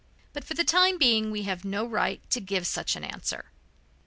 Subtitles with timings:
[0.33, 3.51] But for the time being we have no right to give such an answer.